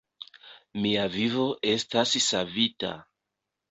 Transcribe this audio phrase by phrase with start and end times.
[0.85, 1.47] Mia vivo
[1.77, 2.95] estas savita.